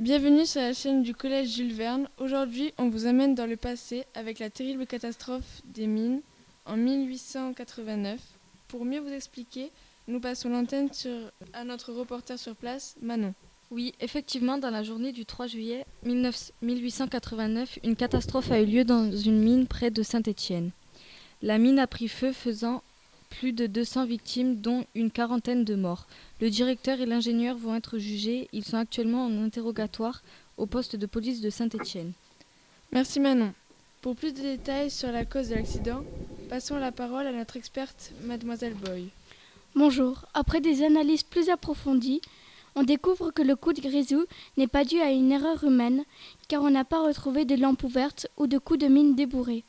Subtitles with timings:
[0.00, 2.08] Bienvenue sur la chaîne du collège Jules Verne.
[2.18, 6.20] Aujourd'hui, on vous amène dans le passé avec la terrible catastrophe des mines
[6.66, 8.18] en 1889.
[8.66, 9.70] Pour mieux vous expliquer,
[10.08, 10.88] nous passons l'antenne
[11.52, 13.34] à notre reporter sur place, Manon.
[13.70, 19.12] Oui, effectivement, dans la journée du 3 juillet 1889, une catastrophe a eu lieu dans
[19.12, 20.72] une mine près de Saint-Étienne.
[21.40, 22.82] La mine a pris feu, faisant
[23.38, 26.06] plus de 200 victimes, dont une quarantaine de morts.
[26.40, 28.48] Le directeur et l'ingénieur vont être jugés.
[28.52, 30.22] Ils sont actuellement en interrogatoire
[30.56, 32.12] au poste de police de Saint-Étienne.
[32.92, 33.52] Merci Manon.
[34.02, 36.04] Pour plus de détails sur la cause de l'accident,
[36.48, 39.08] passons la parole à notre experte, mademoiselle Boy.
[39.74, 40.26] Bonjour.
[40.34, 42.20] Après des analyses plus approfondies,
[42.76, 44.24] on découvre que le coup de grisou
[44.56, 46.04] n'est pas dû à une erreur humaine,
[46.48, 49.64] car on n'a pas retrouvé de lampe ouverte ou de coup de mine débourré.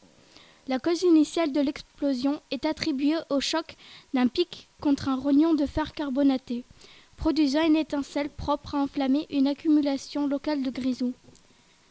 [0.67, 3.75] La cause initiale de l'explosion est attribuée au choc
[4.15, 6.65] d'un pic contre un rognon de fer carbonaté,
[7.17, 11.13] produisant une étincelle propre à enflammer une accumulation locale de grisou.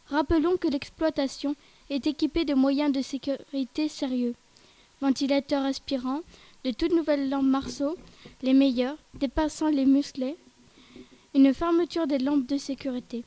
[0.07, 1.55] Rappelons que l'exploitation
[1.89, 4.35] est équipée de moyens de sécurité sérieux.
[4.99, 6.21] Ventilateurs aspirants,
[6.65, 7.95] de toutes nouvelles lampes Marceau,
[8.41, 10.35] les meilleures, dépassant les musclés,
[11.33, 13.23] une fermeture des lampes de sécurité.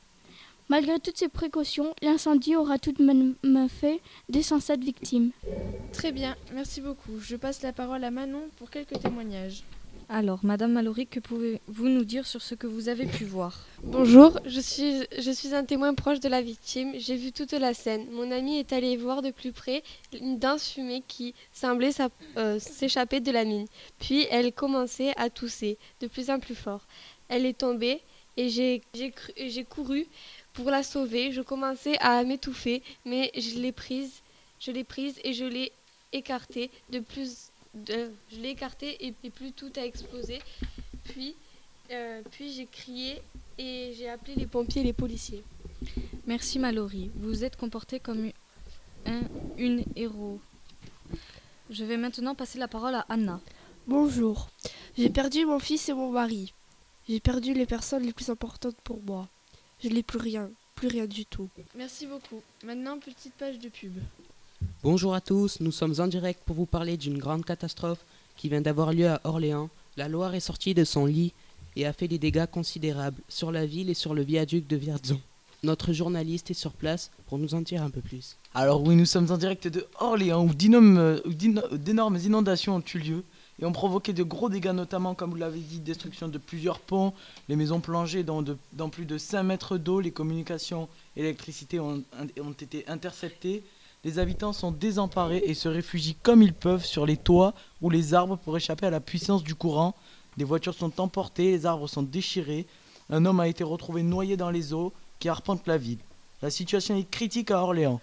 [0.69, 3.33] Malgré toutes ces précautions, l'incendie aura tout de même
[3.69, 5.31] fait 207 victimes.
[5.93, 7.19] Très bien, merci beaucoup.
[7.19, 9.63] Je passe la parole à Manon pour quelques témoignages.
[10.09, 13.65] Alors, Madame Mallory, que pouvez-vous nous dire sur ce que vous avez pu voir?
[13.83, 16.93] Bonjour, je suis, je suis un témoin proche de la victime.
[16.97, 18.05] J'ai vu toute la scène.
[18.11, 19.81] Mon amie est allée voir de plus près
[20.13, 21.91] une dense fumée qui semblait
[22.37, 23.65] euh, s'échapper de la mine.
[23.99, 26.81] Puis elle commençait à tousser de plus en plus fort.
[27.27, 28.01] Elle est tombée
[28.39, 30.07] et j'ai couru
[30.53, 34.21] pour la sauver, je commençais à m'étouffer, mais je l'ai prise,
[34.59, 35.71] je l'ai prise et je l'ai
[36.11, 40.39] écartée de plus, de, je l'ai écartée et, plus tout a explosé.
[41.05, 41.35] Puis,
[41.91, 43.21] euh, puis j'ai crié
[43.57, 45.43] et j'ai appelé les pompiers et les policiers.
[46.27, 48.31] Merci Mallory, vous êtes comporté comme
[49.05, 49.21] un
[49.57, 50.39] une héros.
[51.69, 53.39] Je vais maintenant passer la parole à Anna.
[53.87, 54.49] Bonjour.
[54.97, 56.53] J'ai perdu mon fils et mon mari.
[57.07, 59.27] J'ai perdu les personnes les plus importantes pour moi.
[59.81, 61.47] Je n'ai plus rien, plus rien du tout.
[61.77, 62.41] Merci beaucoup.
[62.65, 63.93] Maintenant, petite page de pub.
[64.83, 68.03] Bonjour à tous, nous sommes en direct pour vous parler d'une grande catastrophe
[68.35, 69.69] qui vient d'avoir lieu à Orléans.
[69.95, 71.33] La Loire est sortie de son lit
[71.77, 75.21] et a fait des dégâts considérables sur la ville et sur le viaduc de Vierzon.
[75.63, 78.35] Notre journaliste est sur place pour nous en dire un peu plus.
[78.53, 83.23] Alors oui, nous sommes en direct de Orléans où d'énormes inondations ont eu lieu
[83.61, 87.13] et ont provoqué de gros dégâts, notamment, comme vous l'avez dit, destruction de plusieurs ponts,
[87.49, 88.43] les maisons plongées dans,
[88.73, 92.03] dans plus de 5 mètres d'eau, les communications et l'électricité ont,
[92.41, 93.63] ont été interceptées.
[94.05, 98.13] Les habitants sont désemparés et se réfugient comme ils peuvent sur les toits ou les
[98.13, 99.93] arbres pour échapper à la puissance du courant.
[100.37, 102.65] Des voitures sont emportées, les arbres sont déchirés.
[103.09, 105.99] Un homme a été retrouvé noyé dans les eaux qui arpentent la ville.
[106.41, 107.99] La situation est critique à Orléans.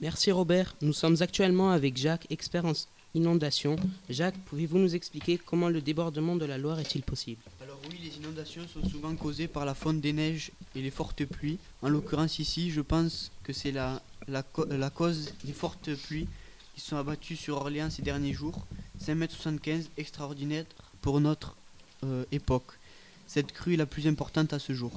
[0.00, 0.74] Merci Robert.
[0.80, 2.72] Nous sommes actuellement avec Jacques, expert en
[3.14, 3.76] inondations.
[4.10, 7.40] Jacques, pouvez-vous nous expliquer comment le débordement de la Loire est-il possible?
[7.62, 11.24] Alors oui, les inondations sont souvent causées par la fonte des neiges et les fortes
[11.24, 11.58] pluies.
[11.82, 16.28] En l'occurrence ici, je pense que c'est la, la, cause des fortes pluies
[16.74, 18.66] qui sont abattues sur Orléans ces derniers jours.
[19.02, 20.64] 5,75 m, extraordinaire
[21.00, 21.56] pour notre
[22.04, 22.72] euh, époque.
[23.26, 24.92] Cette crue est la plus importante à ce jour.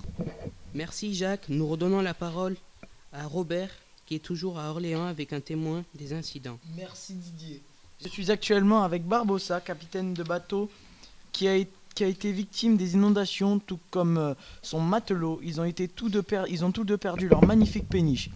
[0.74, 1.50] Merci Jacques.
[1.50, 2.58] Nous redonnons la parole
[3.14, 3.72] à Robert
[4.06, 6.60] qui est toujours à Orléans avec un témoin des incidents.
[6.76, 7.62] Merci Didier.
[8.04, 10.70] Je suis actuellement avec Barbossa, capitaine de bateau,
[11.32, 15.40] qui a, été victime des inondations, tout comme euh, son matelot.
[15.44, 18.30] Ils ont, été tous deux ils ont tous deux perdu leur magnifique péniche.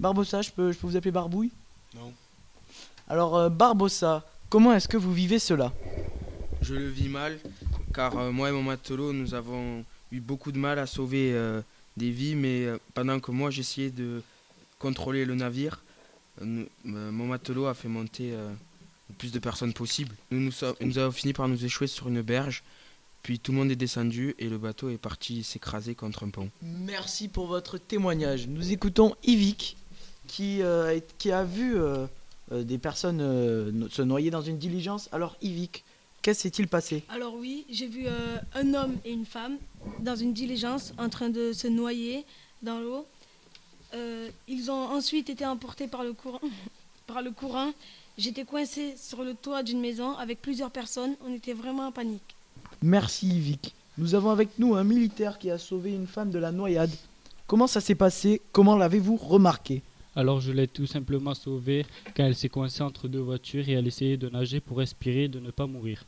[0.00, 1.52] Barbossa, je peux, je peux vous appeler Barbouille?
[1.94, 2.12] Non.
[3.08, 5.72] Alors, euh, Barbossa, comment est-ce que vous vivez cela?
[6.60, 7.38] Je le vis mal,
[7.94, 11.36] car euh, moi et mon matelot, nous avons eu beaucoup de mal à sauver
[11.96, 14.22] des vies, mais pendant que moi j'essayais de
[14.78, 15.82] contrôler le navire,
[16.40, 18.32] mon matelot a fait monter
[19.08, 20.14] le plus de personnes possible.
[20.30, 22.62] Nous, nous, nous avons fini par nous échouer sur une berge,
[23.22, 26.50] puis tout le monde est descendu et le bateau est parti s'écraser contre un pont.
[26.62, 28.46] Merci pour votre témoignage.
[28.48, 29.76] Nous écoutons Yvick
[30.26, 32.06] qui, euh, qui a vu euh,
[32.52, 35.08] euh, des personnes se noyer dans une diligence.
[35.12, 35.84] Alors Yvick,
[36.22, 37.02] qu'est-ce s'est-il passé?
[37.08, 38.06] Alors oui, j'ai vu
[38.54, 39.56] un homme et une femme
[40.00, 42.24] dans une diligence en train de se noyer
[42.62, 43.06] dans l'eau.
[44.48, 46.40] ils ont ensuite été emportés par le courant,
[47.06, 47.72] par le courant
[48.16, 51.16] J'étais coincé sur le toit d'une maison avec plusieurs personnes.
[51.26, 52.36] On était vraiment en panique.
[52.80, 53.74] Merci Vic.
[53.98, 56.92] Nous avons avec nous un militaire qui a sauvé une femme de la noyade.
[57.48, 58.40] Comment ça s'est passé?
[58.52, 59.82] Comment l'avez-vous remarqué?
[60.14, 63.88] Alors je l'ai tout simplement sauvée car elle s'est coincée entre deux voitures et elle
[63.88, 66.04] essayait de nager pour respirer et de ne pas mourir.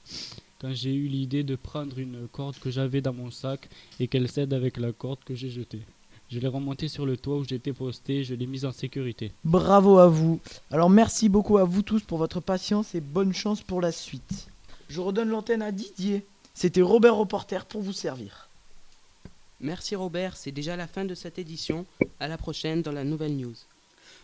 [0.61, 3.69] Quand j'ai eu l'idée de prendre une corde que j'avais dans mon sac
[3.99, 5.83] et qu'elle cède avec la corde que j'ai jetée.
[6.29, 9.31] Je l'ai remonté sur le toit où j'étais posté, je l'ai mise en sécurité.
[9.45, 10.41] Bravo à vous.
[10.73, 14.49] Alors merci beaucoup à vous tous pour votre patience et bonne chance pour la suite.
[14.89, 16.27] Je redonne l'antenne à Didier.
[16.53, 18.49] C'était Robert Reporter pour vous servir.
[19.61, 21.87] Merci Robert, c'est déjà la fin de cette édition.
[22.19, 23.55] À la prochaine dans la nouvelle news.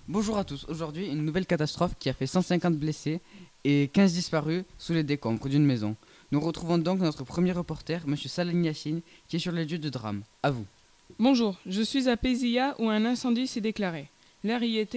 [0.09, 0.67] Bonjour à tous.
[0.69, 3.21] Aujourd'hui, une nouvelle catastrophe qui a fait 150 blessés
[3.63, 5.95] et 15 disparus sous les décombres d'une maison.
[6.33, 8.17] Nous retrouvons donc notre premier reporter, M.
[8.17, 10.23] Salah Yassine, qui est sur les lieux de drame.
[10.43, 10.67] À vous.
[11.19, 14.09] Bonjour, je suis à Pézilla où un incendie s'est déclaré.
[14.45, 14.97] L'air y est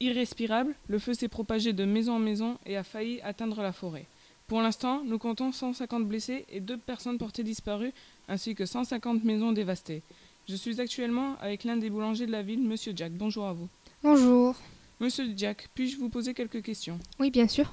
[0.00, 4.06] irrespirable, le feu s'est propagé de maison en maison et a failli atteindre la forêt.
[4.46, 7.92] Pour l'instant, nous comptons 150 blessés et deux personnes portées disparues,
[8.28, 10.02] ainsi que 150 maisons dévastées.
[10.48, 13.12] Je suis actuellement avec l'un des boulangers de la ville, Monsieur Jack.
[13.12, 13.68] Bonjour à vous.
[14.02, 14.56] Bonjour.
[14.98, 16.98] Monsieur Jack, puis-je vous poser quelques questions?
[17.18, 17.72] Oui, bien sûr.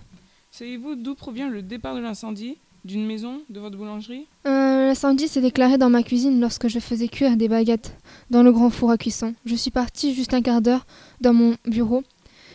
[0.51, 2.57] Savez-vous d'où provient le départ de l'incendie?
[2.85, 3.41] D'une maison?
[3.49, 4.27] De votre boulangerie?
[4.45, 7.95] Euh, L'incendie s'est déclaré dans ma cuisine lorsque je faisais cuire des baguettes
[8.29, 9.33] dans le grand four à cuisson.
[9.45, 10.85] Je suis partie juste un quart d'heure
[11.19, 12.03] dans mon bureau,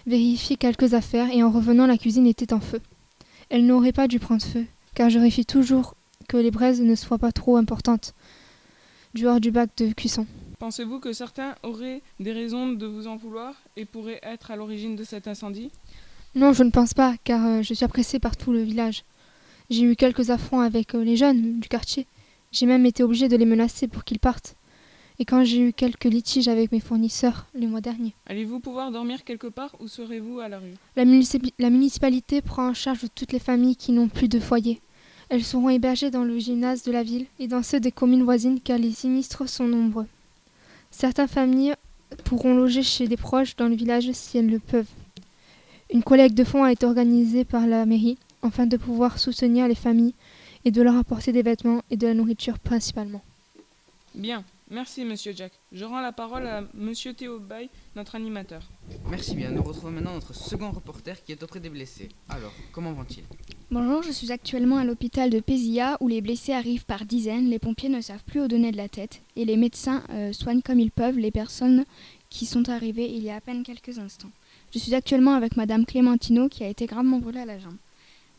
[0.07, 2.81] vérifier quelques affaires et en revenant la cuisine était en feu.
[3.49, 4.65] Elle n'aurait pas dû prendre feu,
[4.95, 5.95] car je vérifie toujours
[6.29, 8.15] que les braises ne soient pas trop importantes
[9.15, 10.27] du hors du bac de cuisson.
[10.59, 14.97] Pensez-vous que certains auraient des raisons de vous en vouloir et pourraient être à l'origine
[14.97, 15.71] de cet incendie?
[16.35, 19.05] Non, je ne pense pas, car euh, je suis appréciée par tout le village.
[19.73, 22.07] J'ai eu quelques affronts avec euh, les jeunes du quartier.
[22.51, 24.55] J'ai même été obligée de les menacer pour qu'ils partent.
[25.19, 28.15] Et quand j'ai eu quelques litiges avec mes fournisseurs le mois dernier.
[28.27, 30.75] Allez-vous pouvoir dormir quelque part ou serez-vous à la rue?
[30.95, 31.05] La,
[31.59, 34.83] la municipalité prend en charge toutes les familles qui n'ont plus de foyer.
[35.31, 38.61] Elles seront hébergées dans le gymnase de la ville et dans ceux des communes voisines
[38.61, 40.07] car les sinistres sont nombreux.
[40.91, 41.77] Certaines familles
[42.25, 44.93] pourront loger chez des proches dans le village si elles le peuvent.
[45.91, 49.75] Une collecte de fonds a été organisée par la mairie afin de pouvoir soutenir les
[49.75, 50.15] familles
[50.65, 53.23] et de leur apporter des vêtements et de la nourriture principalement.
[54.15, 55.53] Bien, merci Monsieur Jack.
[55.73, 58.63] Je rends la parole à Monsieur Théo Bay, notre animateur.
[59.09, 59.51] Merci bien.
[59.51, 62.11] Nous retrouvons maintenant notre second reporter qui est auprès des blessés.
[62.29, 63.25] Alors, comment vont-ils?
[63.71, 67.49] Bonjour, je suis actuellement à l'hôpital de Pézilla où les blessés arrivent par dizaines.
[67.49, 70.61] Les pompiers ne savent plus où donner de la tête et les médecins euh, soignent
[70.63, 71.87] comme ils peuvent les personnes
[72.29, 74.31] qui sont arrivées il y a à peine quelques instants.
[74.75, 77.77] Je suis actuellement avec Madame Clémentino qui a été gravement brûlée à la jambe.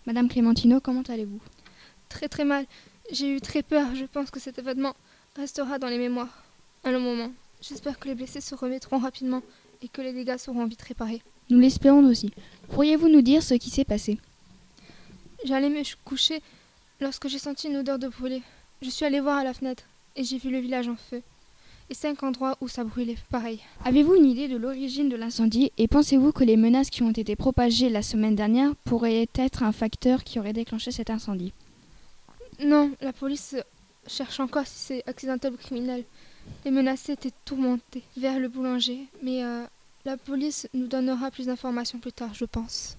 [0.06, 1.40] Madame Clémentino, comment allez-vous?
[2.10, 2.66] Très très mal.
[3.12, 3.96] J'ai eu très peur.
[3.96, 4.96] Je pense que cet événement
[5.38, 6.44] restera dans les mémoires.
[6.84, 7.32] Un long moment.
[7.62, 9.42] J'espère que les blessés se remettront rapidement
[9.82, 11.22] et que les dégâts seront vite réparés.
[11.50, 12.34] Nous l'espérons aussi.
[12.72, 14.18] Pourriez-vous nous dire ce qui s'est passé?
[15.46, 16.42] J'allais me coucher
[17.00, 18.42] lorsque j'ai senti une odeur de brûlé.
[18.82, 19.84] Je suis allée voir à la fenêtre
[20.18, 21.22] et j'ai vu le village en feu.
[21.90, 23.60] Et cinq endroits où ça brûlait, pareil.
[23.86, 27.36] Avez-vous une idée de l'origine de l'incendie et pensez-vous que les menaces qui ont été
[27.36, 31.54] propagées la semaine dernière pourraient être un facteur qui aurait déclenché cet incendie?
[32.64, 33.56] Non, la police
[34.08, 36.04] cherche encore si c'est accidentel ou criminel.
[36.66, 39.64] Les menacés étaient tourmentés vers le boulanger, mais euh,
[40.06, 42.98] la police nous donnera plus d'informations plus tard, je pense.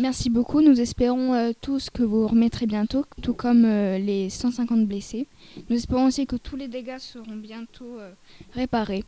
[0.00, 0.60] Merci beaucoup.
[0.60, 5.28] Nous espérons euh, tous que vous remettrez bientôt, tout comme euh, les 150 blessés.
[5.70, 8.10] Nous espérons aussi que tous les dégâts seront bientôt euh,
[8.54, 9.04] réparés.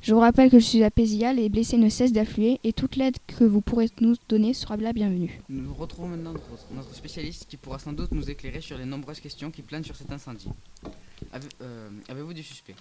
[0.00, 2.96] Je vous rappelle que je suis à Pézilla, les blessés ne cessent d'affluer et toute
[2.96, 5.42] l'aide que vous pourrez nous donner sera la bienvenue.
[5.50, 6.32] Nous retrouvons maintenant
[6.74, 9.96] notre spécialiste qui pourra sans doute nous éclairer sur les nombreuses questions qui planent sur
[9.96, 10.48] cet incendie.
[12.08, 12.74] Avez-vous du suspect?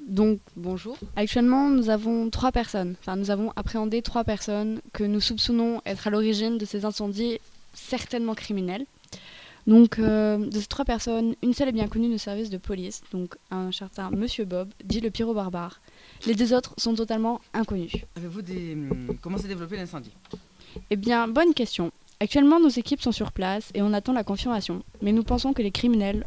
[0.00, 0.96] Donc bonjour.
[1.16, 2.94] Actuellement, nous avons trois personnes.
[3.00, 7.38] Enfin, nous avons appréhendé trois personnes que nous soupçonnons être à l'origine de ces incendies
[7.72, 8.86] certainement criminels.
[9.66, 13.00] Donc, euh, de ces trois personnes, une seule est bien connue du service de police,
[13.12, 15.80] donc un certain Monsieur Bob, dit le pyro-barbare.
[16.26, 17.92] Les deux autres sont totalement inconnus.
[18.16, 18.74] Avez-vous des...
[18.74, 20.12] Hum, comment s'est développé l'incendie?
[20.90, 21.92] Eh bien, bonne question.
[22.20, 24.82] Actuellement, nos équipes sont sur place et on attend la confirmation.
[25.00, 26.26] Mais nous pensons que les criminels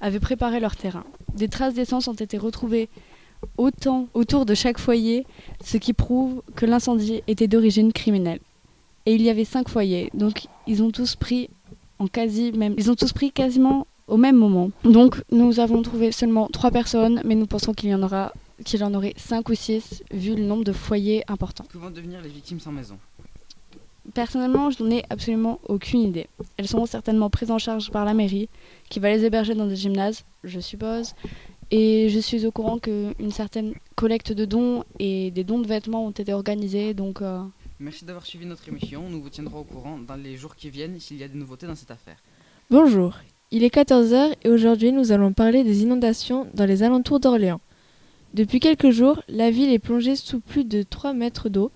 [0.00, 1.04] avaient préparé leur terrain.
[1.34, 2.88] Des traces d'essence ont été retrouvées
[3.56, 5.26] autant autour de chaque foyer,
[5.64, 8.40] ce qui prouve que l'incendie était d'origine criminelle.
[9.06, 11.48] Et il y avait cinq foyers, donc ils ont tous pris
[11.98, 14.70] en quasi même, ils ont tous pris quasiment au même moment.
[14.84, 18.32] Donc nous avons trouvé seulement trois personnes, mais nous pensons qu'il y en aura,
[18.64, 21.64] qu'il en aurait cinq ou six vu le nombre de foyers importants.
[21.70, 22.98] Que vont devenir les victimes sans maison?
[24.14, 26.28] Personnellement, je n'en ai absolument aucune idée.
[26.56, 28.48] Elles seront certainement prises en charge par la mairie,
[28.88, 31.14] qui va les héberger dans des gymnases, je suppose,
[31.70, 36.06] et je suis au courant qu'une certaine collecte de dons et des dons de vêtements
[36.06, 36.94] ont été organisés.
[36.94, 37.42] Donc, euh,
[37.80, 39.08] Merci d'avoir suivi notre émission.
[39.08, 41.66] Nous vous tiendrons au courant dans les jours qui viennent s'il y a des nouveautés
[41.66, 42.16] dans cette affaire.
[42.70, 43.14] Bonjour,
[43.50, 47.60] il est 14h et aujourd'hui nous allons parler des inondations dans les alentours d'Orléans.
[48.34, 51.70] Depuis quelques jours, la ville est plongée sous plus de 3 mètres d'eau.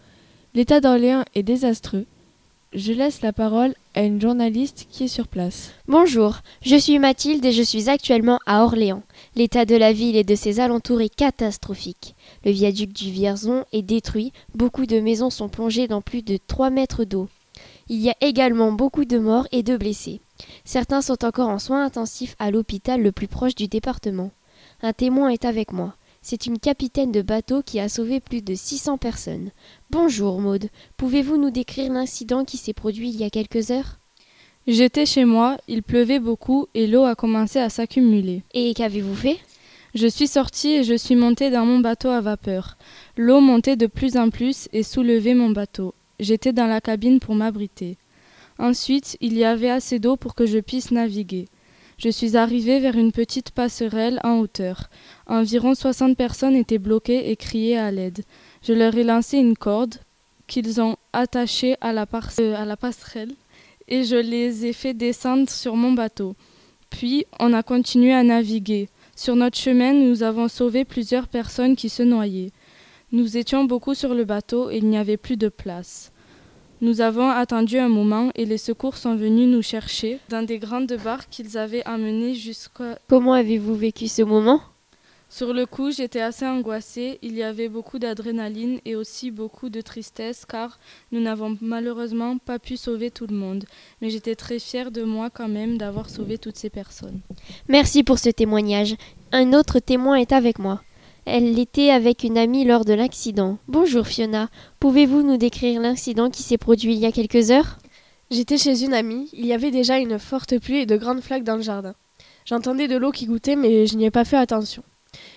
[0.54, 2.04] L'état d'Orléans est désastreux.
[2.74, 5.72] Je laisse la parole à une journaliste qui est sur place.
[5.88, 9.02] Bonjour, je suis Mathilde et je suis actuellement à Orléans.
[9.36, 12.14] L'état de la ville et de ses alentours est catastrophique.
[12.46, 16.70] Le viaduc du Vierzon est détruit, beaucoup de maisons sont plongées dans plus de 3
[16.70, 17.28] mètres d'eau.
[17.90, 20.22] Il y a également beaucoup de morts et de blessés.
[20.64, 24.30] Certains sont encore en soins intensifs à l'hôpital le plus proche du département.
[24.80, 25.94] Un témoin est avec moi.
[26.24, 29.50] C'est une capitaine de bateau qui a sauvé plus de 600 personnes.
[29.90, 33.98] Bonjour Maude, pouvez-vous nous décrire l'incident qui s'est produit il y a quelques heures?
[34.68, 38.44] J'étais chez moi, il pleuvait beaucoup et l'eau a commencé à s'accumuler.
[38.54, 39.40] Et qu'avez-vous fait?
[39.96, 42.76] Je suis sortie et je suis montée dans mon bateau à vapeur.
[43.16, 45.92] L'eau montait de plus en plus et soulevait mon bateau.
[46.20, 47.96] J'étais dans la cabine pour m'abriter.
[48.60, 51.48] Ensuite, il y avait assez d'eau pour que je puisse naviguer.
[51.99, 54.90] Je suis arrivée vers une petite passerelle en hauteur.
[55.26, 58.22] Environ soixante personnes étaient bloquées et criaient à l'aide.
[58.62, 59.96] Je leur ai lancé une corde
[60.46, 62.06] qu'ils ont attachée à la,
[62.40, 63.32] euh, à la passerelle
[63.88, 66.34] et je les ai fait descendre sur mon bateau.
[66.90, 68.88] Puis on a continué à naviguer.
[69.16, 72.52] Sur notre chemin, nous avons sauvé plusieurs personnes qui se noyaient.
[73.12, 76.12] Nous étions beaucoup sur le bateau et il n'y avait plus de place.
[76.82, 80.92] Nous avons attendu un moment et les secours sont venus nous chercher dans des grandes
[81.04, 82.98] barques qu'ils avaient amenées jusqu'à...
[83.08, 84.60] Comment avez-vous vécu ce moment?
[85.28, 87.20] Sur le coup, j'étais assez angoissée.
[87.22, 90.80] Il y avait beaucoup d'adrénaline et aussi beaucoup de tristesse car
[91.12, 93.64] nous n'avons malheureusement pas pu sauver tout le monde.
[94.00, 97.20] Mais j'étais très fière de moi quand même d'avoir sauvé toutes ces personnes.
[97.68, 98.96] Merci pour ce témoignage.
[99.30, 100.82] Un autre témoin est avec moi.
[101.24, 103.58] Elle était avec une amie lors de l'accident.
[103.68, 104.48] Bonjour Fiona,
[104.80, 107.78] pouvez-vous nous décrire l'incident qui s'est produit il y a quelques heures?
[108.32, 111.44] J'étais chez une amie, il y avait déjà une forte pluie et de grandes flaques
[111.44, 111.94] dans le jardin.
[112.44, 114.82] J'entendais de l'eau qui goûtait mais je n'y ai pas fait attention.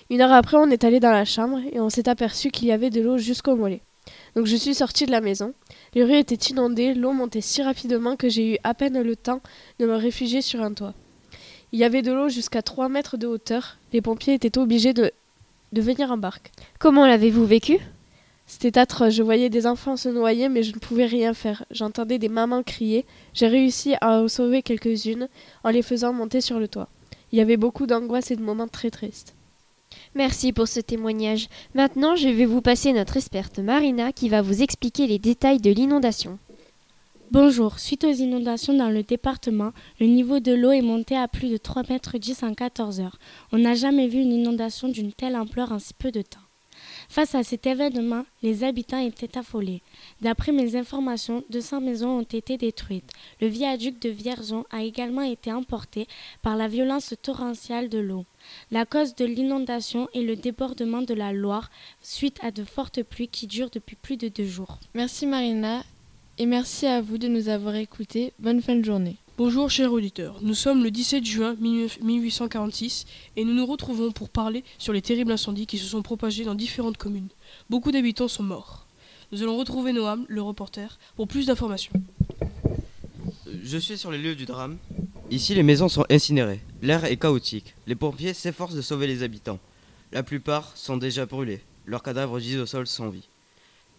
[0.09, 2.71] Une heure après on est allé dans la chambre et on s'est aperçu qu'il y
[2.71, 3.83] avait de l'eau jusqu'au mollet.
[4.35, 5.53] Donc je suis sortie de la maison.
[5.93, 9.41] Les rues étaient inondées, l'eau montait si rapidement que j'ai eu à peine le temps
[9.77, 10.95] de me réfugier sur un toit.
[11.71, 13.77] Il y avait de l'eau jusqu'à 3 mètres de hauteur.
[13.93, 15.11] Les pompiers étaient obligés de
[15.72, 16.51] de venir en barque.
[16.79, 17.79] Comment l'avez-vous vécu?
[18.48, 19.13] C'était atroce.
[19.13, 21.65] Je voyais des enfants se noyer, mais je ne pouvais rien faire.
[21.72, 23.05] J'entendais des mamans crier.
[23.34, 25.27] J'ai réussi à en sauver quelques-unes
[25.63, 26.89] en les faisant monter sur le toit.
[27.31, 29.36] Il y avait beaucoup d'angoisse et de moments très tristes.
[30.13, 31.50] Merci pour ce témoignage.
[31.74, 35.72] Maintenant, je vais vous passer notre experte Marina qui va vous expliquer les détails de
[35.72, 36.38] l'inondation.
[37.32, 37.79] Bonjour.
[37.79, 41.58] Suite aux inondations dans le département, le niveau de l'eau est monté à plus de
[41.58, 43.17] 3,10 mètres en 14 heures.
[43.51, 46.39] On n'a jamais vu une inondation d'une telle ampleur en si peu de temps.
[47.10, 49.82] Face à cet événement, les habitants étaient affolés.
[50.22, 53.10] D'après mes informations, 200 maisons ont été détruites.
[53.41, 56.08] Le viaduc de Vierzon a également été emporté
[56.44, 58.25] par la violence torrentielle de l'eau.
[58.70, 63.29] La cause de l'inondation est le débordement de la Loire suite à de fortes pluies
[63.29, 64.77] qui durent depuis plus de deux jours.
[64.94, 65.84] Merci Marina
[66.37, 68.33] et merci à vous de nous avoir écoutés.
[68.39, 69.17] Bonne fin de journée.
[69.37, 74.63] Bonjour chers auditeurs, nous sommes le 17 juin 1846 et nous nous retrouvons pour parler
[74.77, 77.27] sur les terribles incendies qui se sont propagés dans différentes communes.
[77.69, 78.87] Beaucoup d'habitants sont morts.
[79.33, 81.91] Nous allons retrouver Noam, le reporter, pour plus d'informations.
[83.61, 84.77] Je suis sur les lieux du drame.
[85.31, 86.61] Ici, les maisons sont incinérées.
[86.81, 87.75] L'air est chaotique.
[87.87, 89.59] Les pompiers s'efforcent de sauver les habitants.
[90.13, 91.61] La plupart sont déjà brûlés.
[91.85, 93.27] Leurs cadavres gisent au sol sans vie.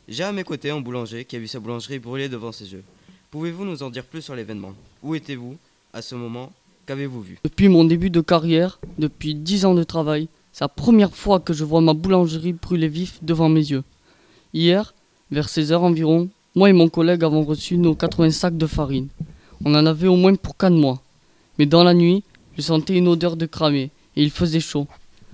[0.09, 2.85] J'ai à mes côtés un boulanger qui a vu sa boulangerie brûler devant ses yeux.
[3.33, 4.73] Pouvez-vous nous en dire plus sur l'événement?
[5.03, 5.57] Où étiez-vous
[5.93, 6.53] à ce moment?
[6.87, 7.39] Qu'avez-vous vu?
[7.43, 11.53] Depuis mon début de carrière, depuis dix ans de travail, c'est la première fois que
[11.53, 13.83] je vois ma boulangerie brûler vif devant mes yeux.
[14.55, 14.95] Hier,
[15.33, 19.09] vers 16 heures environ, moi et mon collègue avons reçu nos 80 sacs de farine.
[19.65, 21.03] On en avait au moins pour 4 mois.
[21.59, 22.23] Mais dans la nuit,
[22.57, 24.87] je sentais une odeur de cramé et il faisait chaud.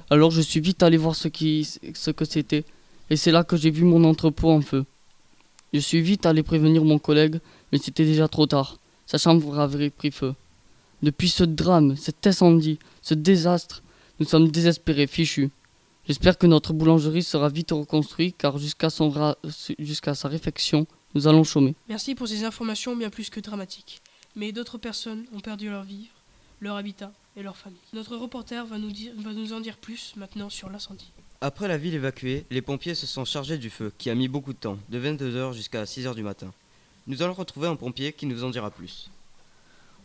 [0.08, 2.64] Alors je suis vite allé voir ce que c'était
[3.12, 4.86] et c'est là que j'ai vu mon entrepôt en feu.
[5.74, 7.40] Je suis vite allé prévenir mon collègue,
[7.70, 8.78] mais c'était déjà trop tard.
[9.04, 10.34] Sa chambre avait pris feu.
[11.02, 13.82] Depuis ce drame, cet incendie, ce désastre,
[14.18, 15.50] nous sommes désespérés, fichus.
[16.08, 21.74] J'espère que notre boulangerie sera vite reconstruite car jusqu'à sa réfection, nous allons chômer.
[21.90, 24.00] Merci pour ces informations bien plus que dramatiques.
[24.36, 26.08] Mais d'autres personnes ont perdu leur vie,
[26.60, 27.76] leur habitat et leur famille.
[27.92, 31.12] Notre reporter va nous en dire plus maintenant sur l'incendie.
[31.44, 34.52] Après la ville évacuée, les pompiers se sont chargés du feu, qui a mis beaucoup
[34.52, 36.52] de temps, de 22h jusqu'à 6h du matin.
[37.08, 39.10] Nous allons retrouver un pompier qui nous en dira plus.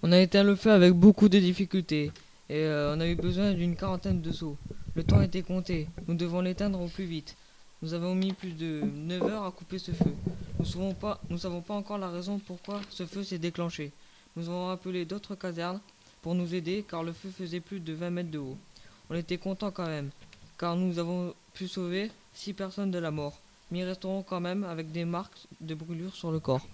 [0.02, 2.12] On a éteint le feu avec beaucoup de difficultés,
[2.50, 4.58] et euh, on a eu besoin d'une quarantaine de seaux.
[4.96, 7.36] Le temps était compté, nous devons l'éteindre au plus vite.
[7.84, 10.16] Nous avons mis plus de 9 heures à couper ce feu.
[10.58, 13.92] Nous ne savons pas, savons pas encore la raison pourquoi ce feu s'est déclenché.
[14.36, 15.82] Nous avons appelé d'autres casernes
[16.24, 18.58] pour nous aider car le feu faisait plus de 20 mètres de haut.
[19.12, 20.10] On était contents quand même,
[20.58, 23.40] car nous avons pu sauver six personnes de la mort,
[23.72, 26.68] mais ils resteront quand même avec des marques de brûlure sur le corps.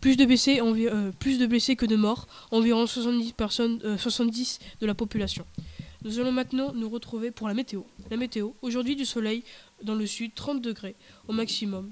[0.00, 4.66] Plus de blessés, euh, plus de blessés que de morts, environ 70 personnes, 70 euh,
[4.80, 5.44] de la population.
[6.02, 7.82] Nous allons maintenant nous retrouver pour la météo.
[8.10, 9.42] La météo, aujourd'hui du soleil
[9.82, 10.94] dans le sud, 30 degrés
[11.28, 11.90] au maximum.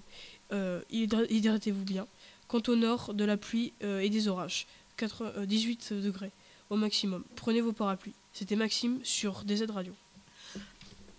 [0.53, 2.07] Euh, hydra- Hydratez-vous bien.
[2.47, 6.31] Quant au nord, de la pluie et des orages, 4 euh, 18 degrés
[6.71, 7.23] au maximum.
[7.37, 8.15] Prenez vos parapluies.
[8.33, 9.93] C'était Maxime sur DZ Radio.